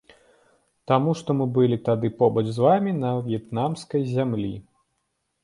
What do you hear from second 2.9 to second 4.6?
на в'етнамскай зямлі.